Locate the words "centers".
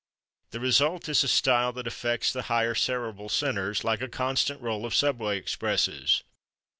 3.29-3.83